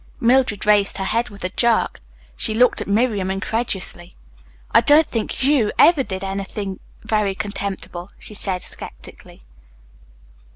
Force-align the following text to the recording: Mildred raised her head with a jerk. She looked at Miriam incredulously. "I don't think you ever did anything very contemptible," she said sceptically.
Mildred 0.19 0.65
raised 0.65 0.97
her 0.97 1.03
head 1.03 1.29
with 1.29 1.43
a 1.43 1.49
jerk. 1.49 1.99
She 2.35 2.55
looked 2.55 2.81
at 2.81 2.87
Miriam 2.87 3.29
incredulously. 3.29 4.11
"I 4.71 4.81
don't 4.81 5.05
think 5.05 5.43
you 5.43 5.71
ever 5.77 6.01
did 6.01 6.23
anything 6.23 6.79
very 7.03 7.35
contemptible," 7.35 8.09
she 8.17 8.33
said 8.33 8.63
sceptically. 8.63 9.41